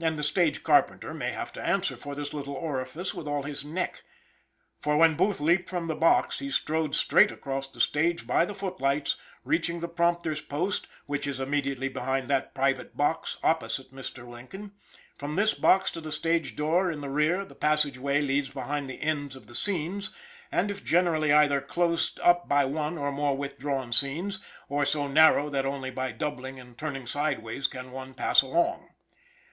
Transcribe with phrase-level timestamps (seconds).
[0.00, 3.64] And the stage carpenter may have to answer for this little orifice with all his
[3.64, 4.02] neck.
[4.78, 8.54] For when Booth leaped from the box he strode straight across the stage by the
[8.54, 14.24] footlights, reaching the prompter's post, which is immediately behind that private box opposite Mr.
[14.28, 14.70] Lincoln.
[15.18, 18.88] From this box to the stage door in the rear, the passage way leads behind
[18.88, 20.14] the ends of the scenes,
[20.52, 24.38] and if generally either closest up by one or more withdrawn scenes,
[24.68, 28.90] or so narrow that only by doubling and turning sidewise can one pass along.